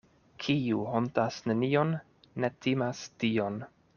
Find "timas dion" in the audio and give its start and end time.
2.67-3.63